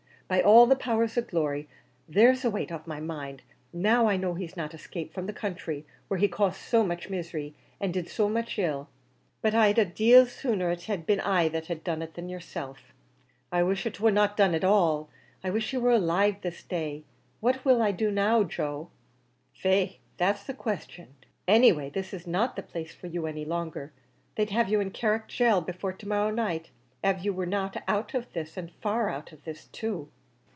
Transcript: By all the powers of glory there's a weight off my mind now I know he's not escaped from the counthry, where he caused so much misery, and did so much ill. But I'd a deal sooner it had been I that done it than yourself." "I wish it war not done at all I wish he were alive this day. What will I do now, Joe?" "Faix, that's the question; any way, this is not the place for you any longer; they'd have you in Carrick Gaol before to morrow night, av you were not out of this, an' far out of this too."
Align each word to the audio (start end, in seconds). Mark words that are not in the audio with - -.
By 0.33 0.41
all 0.41 0.65
the 0.65 0.77
powers 0.77 1.17
of 1.17 1.27
glory 1.27 1.67
there's 2.07 2.45
a 2.45 2.49
weight 2.49 2.71
off 2.71 2.87
my 2.87 3.01
mind 3.01 3.41
now 3.73 4.07
I 4.07 4.15
know 4.15 4.33
he's 4.33 4.55
not 4.55 4.73
escaped 4.73 5.13
from 5.13 5.25
the 5.25 5.33
counthry, 5.33 5.83
where 6.07 6.21
he 6.21 6.29
caused 6.29 6.55
so 6.61 6.85
much 6.85 7.09
misery, 7.09 7.53
and 7.81 7.93
did 7.93 8.07
so 8.07 8.29
much 8.29 8.57
ill. 8.57 8.87
But 9.41 9.53
I'd 9.53 9.77
a 9.77 9.83
deal 9.83 10.25
sooner 10.25 10.71
it 10.71 10.83
had 10.83 11.05
been 11.05 11.19
I 11.19 11.49
that 11.49 11.83
done 11.83 12.01
it 12.01 12.13
than 12.13 12.29
yourself." 12.29 12.93
"I 13.51 13.61
wish 13.63 13.85
it 13.85 13.99
war 13.99 14.09
not 14.09 14.37
done 14.37 14.55
at 14.55 14.63
all 14.63 15.09
I 15.43 15.49
wish 15.49 15.69
he 15.71 15.75
were 15.77 15.91
alive 15.91 16.37
this 16.41 16.63
day. 16.63 17.03
What 17.41 17.65
will 17.65 17.81
I 17.81 17.91
do 17.91 18.09
now, 18.09 18.45
Joe?" 18.45 18.89
"Faix, 19.53 19.95
that's 20.15 20.45
the 20.45 20.53
question; 20.53 21.13
any 21.45 21.73
way, 21.73 21.89
this 21.89 22.13
is 22.13 22.25
not 22.25 22.55
the 22.55 22.63
place 22.63 22.95
for 22.95 23.07
you 23.07 23.25
any 23.25 23.43
longer; 23.43 23.91
they'd 24.35 24.51
have 24.51 24.69
you 24.69 24.79
in 24.79 24.91
Carrick 24.91 25.27
Gaol 25.37 25.59
before 25.59 25.91
to 25.91 26.07
morrow 26.07 26.31
night, 26.31 26.71
av 27.03 27.19
you 27.19 27.33
were 27.33 27.45
not 27.45 27.83
out 27.85 28.13
of 28.13 28.31
this, 28.31 28.57
an' 28.57 28.71
far 28.79 29.09
out 29.09 29.33
of 29.33 29.43
this 29.43 29.65
too." 29.65 30.07